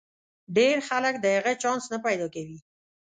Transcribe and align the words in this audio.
ډېر 0.57 0.77
خلک 0.89 1.13
د 1.19 1.25
هغه 1.35 1.53
چانس 1.61 1.83
نه 1.93 1.97
پیدا 2.05 2.27
کوي. 2.35 2.57